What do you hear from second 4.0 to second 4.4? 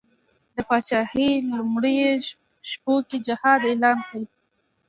کړ.